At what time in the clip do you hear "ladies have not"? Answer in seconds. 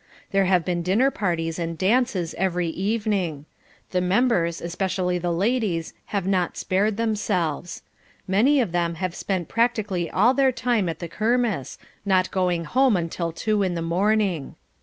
5.31-6.57